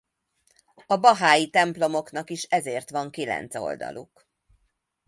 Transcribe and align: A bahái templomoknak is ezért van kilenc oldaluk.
A 0.87 0.95
bahái 0.97 1.49
templomoknak 1.49 2.29
is 2.29 2.43
ezért 2.43 2.89
van 2.89 3.11
kilenc 3.11 3.55
oldaluk. 3.55 4.27